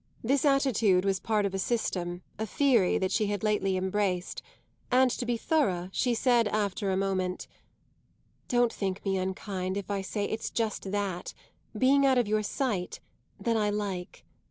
[0.23, 4.41] This attitude was part of a system, a theory, that she had lately embraced,
[4.91, 7.45] and to be thorough she said after a moment:
[8.47, 11.35] "Don't think me unkind if I say it's just that
[11.77, 12.99] being out of your sight
[13.39, 14.25] that I like.